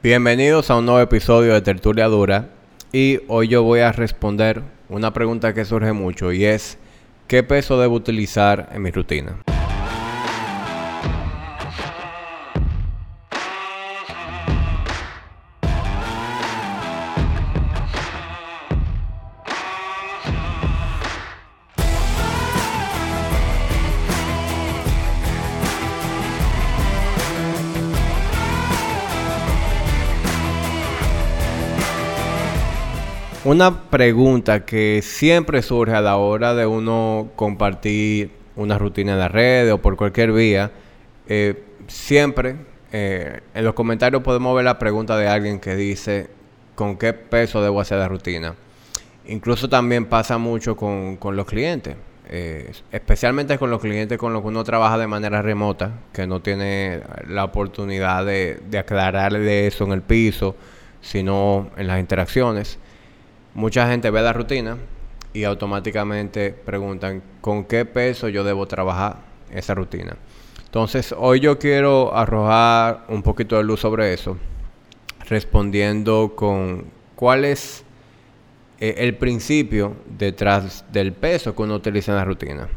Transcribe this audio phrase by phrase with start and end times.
[0.00, 2.50] Bienvenidos a un nuevo episodio de Tertulia Dura
[2.92, 6.78] y hoy yo voy a responder una pregunta que surge mucho y es
[7.26, 9.42] ¿qué peso debo utilizar en mi rutina?
[33.48, 39.28] Una pregunta que siempre surge a la hora de uno compartir una rutina en la
[39.28, 40.70] red o por cualquier vía,
[41.26, 42.56] eh, siempre
[42.92, 46.28] eh, en los comentarios podemos ver la pregunta de alguien que dice
[46.74, 48.54] con qué peso debo hacer la rutina.
[49.24, 51.96] Incluso también pasa mucho con, los clientes,
[52.28, 56.40] eh, especialmente con los clientes con los que uno trabaja de manera remota, que no
[56.40, 60.54] tiene la oportunidad de, de aclararle eso en el piso,
[61.00, 62.78] sino en las interacciones
[63.58, 64.78] mucha gente ve la rutina
[65.32, 69.16] y automáticamente preguntan con qué peso yo debo trabajar
[69.50, 70.16] esa rutina.
[70.64, 74.36] Entonces, hoy yo quiero arrojar un poquito de luz sobre eso,
[75.28, 76.84] respondiendo con
[77.16, 77.82] cuál es
[78.78, 82.68] eh, el principio detrás del peso que uno utiliza en la rutina.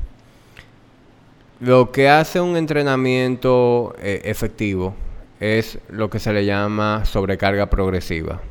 [1.59, 4.95] Lo que hace un entrenamiento eh, efectivo
[5.39, 8.42] es lo que se le llama sobrecarga progresiva.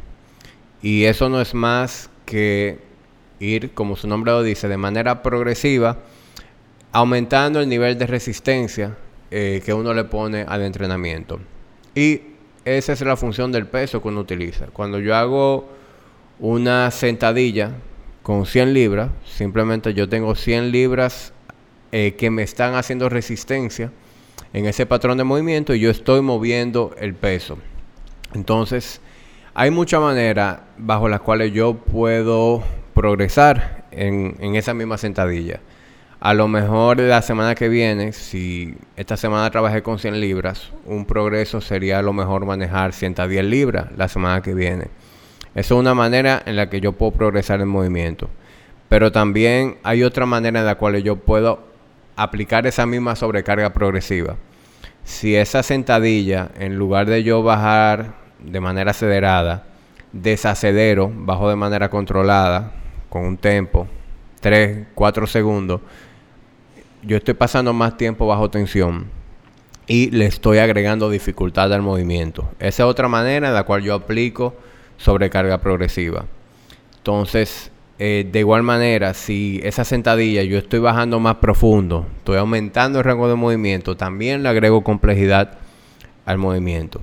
[0.80, 2.78] Y eso no es más que
[3.40, 5.98] ir, como su nombre lo dice, de manera progresiva,
[6.92, 8.96] aumentando el nivel de resistencia
[9.32, 11.40] eh, que uno le pone al entrenamiento.
[11.94, 12.22] Y
[12.64, 14.66] esa es la función del peso que uno utiliza.
[14.66, 15.68] Cuando yo hago
[16.38, 17.72] una sentadilla
[18.22, 21.32] con 100 libras, simplemente yo tengo 100 libras
[21.90, 23.90] eh, que me están haciendo resistencia
[24.52, 27.58] en ese patrón de movimiento y yo estoy moviendo el peso.
[28.34, 29.00] Entonces,
[29.54, 32.62] hay muchas maneras bajo las cuales yo puedo
[32.94, 35.60] progresar en, esa misma sentadilla.
[36.20, 41.06] A lo mejor la semana que viene, si esta semana trabajé con 100 libras, un
[41.06, 44.88] progreso sería a lo mejor manejar 110 libras la semana que viene.
[45.54, 48.28] Eso es una manera en la que yo puedo progresar en movimiento.
[48.88, 51.64] Pero también hay otra manera en la cual yo puedo
[52.16, 54.36] aplicar esa misma sobrecarga progresiva.
[55.04, 59.64] Si esa sentadilla, en lugar de yo bajar de manera acelerada,
[60.12, 62.72] desacelero, bajo de manera controlada,
[63.08, 63.86] con un tempo,
[64.40, 65.80] 3, 4 segundos,
[67.02, 69.06] yo estoy pasando más tiempo bajo tensión
[69.86, 72.48] y le estoy agregando dificultad al movimiento.
[72.58, 74.54] Esa es otra manera en la cual yo aplico
[74.96, 76.26] sobrecarga progresiva.
[76.98, 82.98] Entonces, eh, de igual manera, si esa sentadilla yo estoy bajando más profundo, estoy aumentando
[82.98, 85.58] el rango de movimiento, también le agrego complejidad
[86.24, 87.00] al movimiento.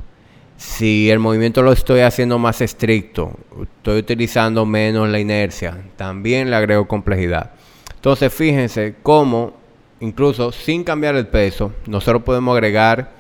[0.58, 3.32] Si el movimiento lo estoy haciendo más estricto,
[3.62, 7.52] estoy utilizando menos la inercia, también le agrego complejidad.
[7.94, 9.54] Entonces fíjense cómo,
[10.00, 13.12] incluso sin cambiar el peso, nosotros podemos agregar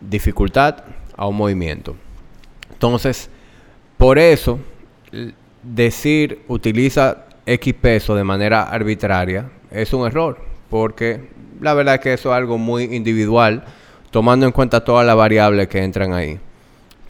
[0.00, 0.82] dificultad
[1.16, 1.94] a un movimiento.
[2.72, 3.30] Entonces,
[3.96, 4.58] por eso,
[5.62, 11.28] decir utiliza X peso de manera arbitraria es un error, porque
[11.60, 13.62] la verdad es que eso es algo muy individual,
[14.10, 16.40] tomando en cuenta todas las variables que entran ahí.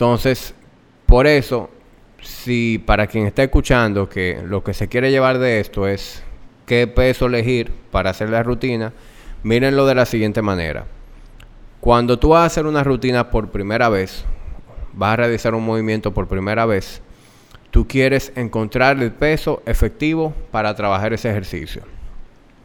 [0.00, 0.54] Entonces,
[1.04, 1.68] por eso,
[2.22, 6.22] si para quien está escuchando que lo que se quiere llevar de esto es
[6.64, 8.94] qué peso elegir para hacer la rutina,
[9.42, 10.86] mírenlo de la siguiente manera.
[11.80, 14.24] Cuando tú vas a hacer una rutina por primera vez,
[14.94, 17.02] vas a realizar un movimiento por primera vez,
[17.70, 21.82] tú quieres encontrar el peso efectivo para trabajar ese ejercicio.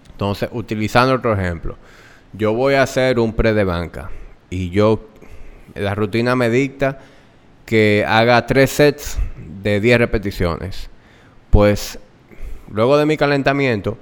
[0.09, 1.75] Entonces, utilizando otro ejemplo,
[2.31, 4.09] yo voy a hacer un pre de banca
[4.50, 5.09] y yo,
[5.74, 7.00] la rutina me dicta
[7.66, 9.18] que haga tres sets
[9.62, 10.90] de 10 repeticiones.
[11.50, 12.00] Pues
[12.70, 13.98] luego de mi calentamiento,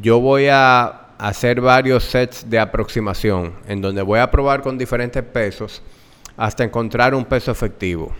[0.00, 5.22] yo voy a hacer varios sets de aproximación, en donde voy a probar con diferentes
[5.22, 5.82] pesos
[6.36, 8.12] hasta encontrar un peso efectivo.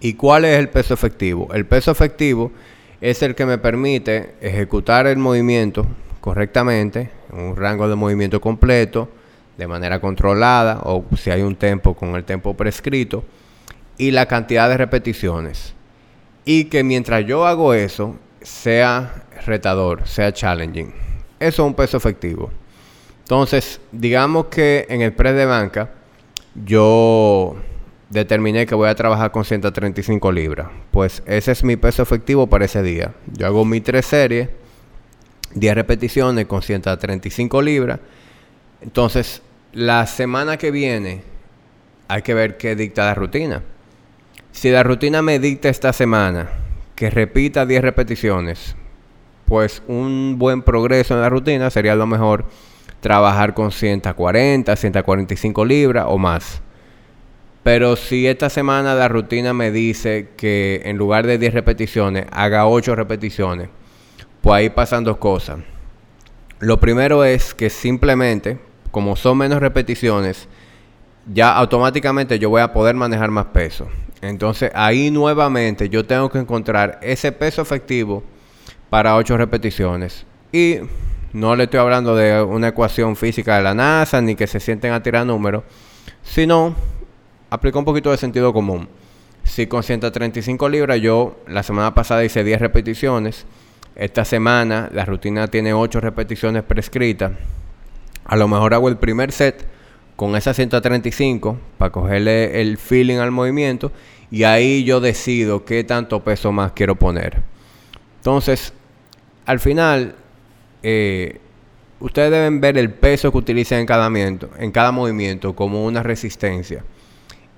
[0.00, 1.48] ¿Y cuál es el peso efectivo?
[1.54, 2.52] El peso efectivo
[3.00, 5.86] es el que me permite ejecutar el movimiento
[6.20, 9.08] correctamente, en un rango de movimiento completo,
[9.56, 13.24] de manera controlada, o si hay un tempo con el tempo prescrito,
[13.98, 15.74] y la cantidad de repeticiones.
[16.44, 20.92] Y que mientras yo hago eso, sea retador, sea challenging.
[21.40, 22.50] Eso es un peso efectivo.
[23.20, 25.90] Entonces, digamos que en el pre de banca,
[26.64, 27.56] yo
[28.08, 30.68] determiné que voy a trabajar con 135 libras.
[30.92, 33.14] Pues ese es mi peso efectivo para ese día.
[33.32, 34.48] Yo hago mi tres series,
[35.54, 37.98] 10 repeticiones con 135 libras.
[38.80, 41.22] Entonces, la semana que viene
[42.08, 43.62] hay que ver qué dicta la rutina.
[44.56, 46.48] Si la rutina me dicta esta semana
[46.94, 48.74] que repita 10 repeticiones,
[49.44, 52.46] pues un buen progreso en la rutina sería lo mejor
[53.00, 56.62] trabajar con 140, 145 libras o más.
[57.64, 62.66] Pero si esta semana la rutina me dice que en lugar de 10 repeticiones haga
[62.66, 63.68] 8 repeticiones,
[64.40, 65.58] pues ahí pasan dos cosas.
[66.60, 68.58] Lo primero es que simplemente,
[68.90, 70.48] como son menos repeticiones,
[71.30, 73.86] ya automáticamente yo voy a poder manejar más peso.
[74.28, 78.22] Entonces ahí nuevamente yo tengo que encontrar ese peso efectivo
[78.90, 80.26] para 8 repeticiones.
[80.52, 80.78] Y
[81.32, 84.92] no le estoy hablando de una ecuación física de la NASA ni que se sienten
[84.92, 85.64] a tirar números,
[86.22, 86.74] sino
[87.50, 88.88] aplico un poquito de sentido común.
[89.44, 93.46] Si con 135 libras yo la semana pasada hice 10 repeticiones,
[93.94, 97.32] esta semana la rutina tiene 8 repeticiones prescritas,
[98.24, 99.66] a lo mejor hago el primer set
[100.16, 103.92] con esas 135 para cogerle el feeling al movimiento
[104.30, 107.42] y ahí yo decido qué tanto peso más quiero poner.
[108.18, 108.72] Entonces,
[109.44, 110.14] al final,
[110.82, 111.40] eh,
[112.00, 116.84] ustedes deben ver el peso que utilicen en cada, en cada movimiento como una resistencia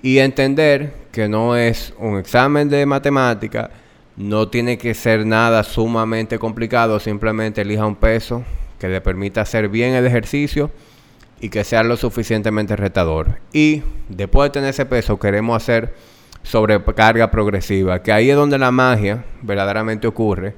[0.01, 3.71] y entender que no es un examen de matemática,
[4.15, 8.43] no tiene que ser nada sumamente complicado, simplemente elija un peso
[8.79, 10.71] que le permita hacer bien el ejercicio
[11.41, 13.39] y que sea lo suficientemente retador.
[13.53, 15.93] Y después de tener ese peso, queremos hacer
[16.43, 20.55] sobrecarga progresiva, que ahí es donde la magia verdaderamente ocurre.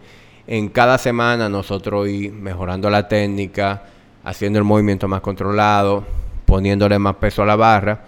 [0.47, 3.83] En cada semana nosotros ir mejorando la técnica,
[4.23, 6.05] haciendo el movimiento más controlado,
[6.45, 8.01] poniéndole más peso a la barra.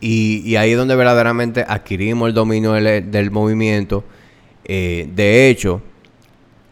[0.00, 4.02] Y, ahí es donde verdaderamente adquirimos el dominio del, movimiento.
[4.64, 5.80] Eh, de hecho,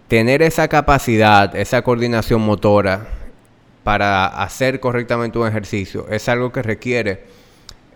[0.09, 3.07] tener esa capacidad, esa coordinación motora
[3.85, 7.25] para hacer correctamente un ejercicio es algo que requiere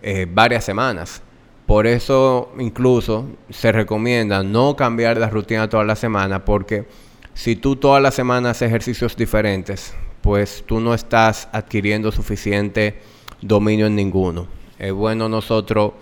[0.01, 1.21] eh, varias semanas.
[1.65, 6.85] Por eso incluso se recomienda no cambiar la rutina toda la semana porque
[7.33, 12.99] si tú toda la semana haces ejercicios diferentes, pues tú no estás adquiriendo suficiente
[13.41, 14.47] dominio en ninguno.
[14.77, 15.93] Es bueno nosotros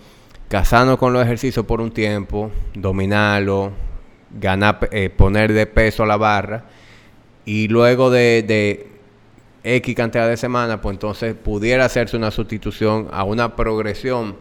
[0.48, 3.72] casarnos con los ejercicios por un tiempo, dominarlo,
[4.38, 6.64] ganar, eh, poner de peso a la barra
[7.44, 8.88] y luego de, de
[9.64, 14.36] X cantidad de semanas, pues entonces pudiera hacerse una sustitución a una progresión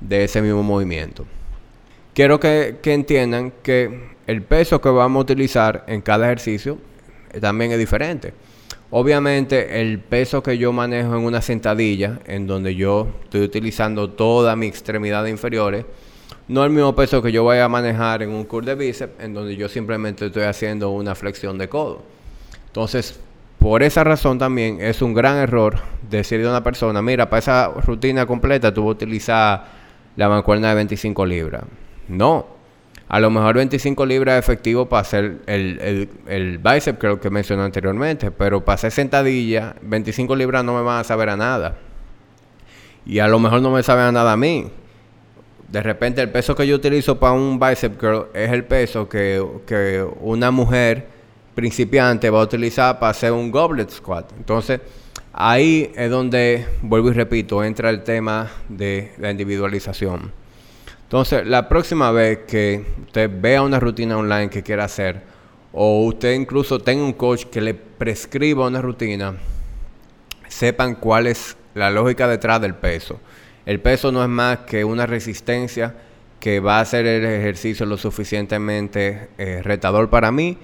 [0.00, 1.26] de ese mismo movimiento.
[2.14, 6.78] Quiero que, entiendan que el peso que vamos a utilizar en cada ejercicio
[7.40, 8.34] también es diferente.
[8.90, 14.56] Obviamente el peso que yo manejo en una sentadilla, en donde yo estoy utilizando toda
[14.56, 15.84] mi extremidad inferiores,
[16.48, 19.34] no el mismo peso que yo voy a manejar en un curl de bíceps, en
[19.34, 22.02] donde yo simplemente estoy haciendo una flexión de codo.
[22.66, 23.20] Entonces,
[23.58, 25.78] por esa razón también es un gran error
[26.08, 29.77] decirle a una persona, mira, para esa rutina completa tú vas a utilizar
[30.18, 31.62] la mancuerna de 25 libras.
[32.08, 32.44] No.
[33.06, 37.30] A lo mejor 25 libras es efectivo para hacer el, el, el bicep, creo que
[37.30, 41.76] mencioné anteriormente, pero para hacer sentadilla, 25 libras no me van a saber a nada.
[43.06, 44.68] Y a lo mejor no me saben a nada a mí.
[45.68, 49.40] De repente el peso que yo utilizo para un bicep curl es el peso que,
[49.66, 51.06] que una mujer
[51.54, 54.32] principiante va a utilizar para hacer un goblet squat.
[54.36, 54.80] Entonces,
[55.40, 60.32] Ahí es donde, vuelvo y repito, entra el tema de la individualización.
[61.04, 65.22] Entonces, la próxima vez que usted vea una rutina online que quiera hacer,
[65.72, 69.36] o usted incluso tenga un coach que le prescriba una rutina,
[70.48, 73.20] sepan cuál es la lógica detrás del peso.
[73.64, 75.94] El peso no es más que una resistencia
[76.40, 80.58] que va a hacer el ejercicio lo suficientemente eh, retador para mí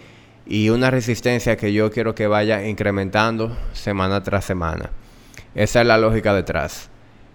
[0.46, 4.90] y una resistencia que yo quiero que vaya incrementando semana tras semana.
[5.54, 6.90] Esa es la lógica detrás.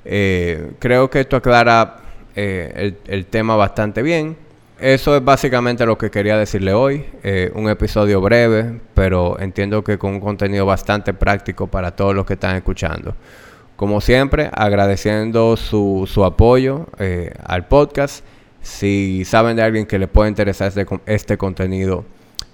[0.06, 1.98] Eh, creo que esto aclara
[2.36, 4.38] eh, el, tema bastante bien.
[4.80, 7.06] Eso es básicamente lo que quería decirle hoy.
[7.24, 12.26] Eh, un episodio breve, pero entiendo que con un contenido bastante práctico para todos los
[12.26, 13.16] que están escuchando.
[13.76, 16.88] Como siempre, agradeciendo su, su apoyo
[17.46, 18.26] al podcast.
[18.62, 22.04] Si saben de alguien que le puede interesar este, este contenido,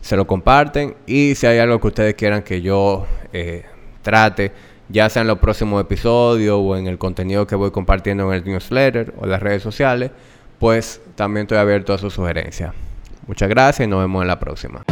[0.05, 3.65] se lo comparten y si hay algo que ustedes quieran que yo eh,
[4.03, 4.51] trate,
[4.87, 8.45] ya sea en los próximos episodios o en el contenido que voy compartiendo en el
[8.45, 10.11] newsletter o las redes sociales,
[10.59, 12.71] pues también estoy abierto a sus sugerencias.
[13.25, 14.84] Muchas gracias y nos vemos en la próxima.